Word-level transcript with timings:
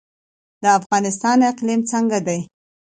د 0.63 0.63
افغانستان 0.79 1.37
اقلیم 1.51 1.81
څنګه 1.91 2.19
دی؟ 2.27 2.39